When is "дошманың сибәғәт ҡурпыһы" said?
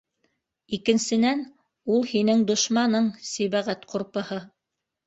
2.53-4.43